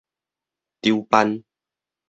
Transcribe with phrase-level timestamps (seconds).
[0.81, 1.43] 籌辦